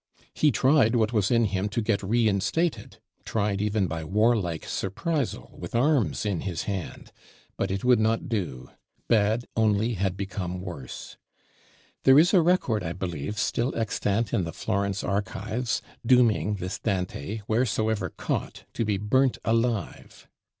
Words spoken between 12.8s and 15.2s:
I believe, still extant in the Florence